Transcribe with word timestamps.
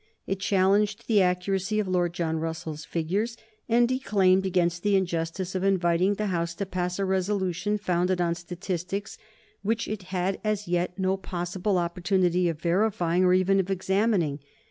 He 0.25 0.35
challenged 0.35 1.05
the 1.07 1.21
accuracy 1.21 1.79
of 1.79 1.87
Lord 1.87 2.13
John 2.15 2.37
Russell's 2.37 2.85
figures, 2.85 3.37
and 3.69 3.87
declaimed 3.87 4.47
against 4.47 4.81
the 4.81 4.95
injustice 4.95 5.53
of 5.53 5.63
inviting 5.63 6.15
the 6.15 6.25
House 6.33 6.55
to 6.55 6.65
pass 6.65 6.97
a 6.97 7.05
resolution 7.05 7.77
founded 7.77 8.19
on 8.19 8.33
statistics 8.33 9.19
which 9.61 9.87
it 9.87 10.01
had 10.09 10.41
as 10.43 10.67
yet 10.67 10.97
no 10.97 11.17
possible 11.17 11.77
opportunity 11.77 12.49
of 12.49 12.59
verifying 12.59 13.23
or 13.23 13.35
even 13.35 13.59
of 13.59 13.69
examining. 13.69 14.39